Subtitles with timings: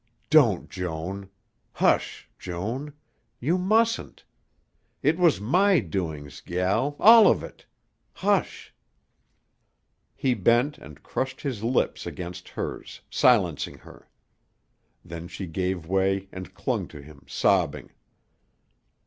[0.31, 1.29] "Don't Joan!
[1.73, 2.93] Hush, Joan!
[3.39, 4.23] You mustn't.
[5.03, 7.67] It was my doings, gel, all of it.
[8.13, 8.73] Hush!"
[10.15, 14.09] He bent and crushed his lips against hers, silencing her.
[15.05, 17.91] Then she gave way and clung to him, sobbing.